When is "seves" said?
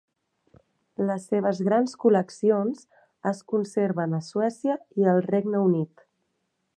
1.33-1.59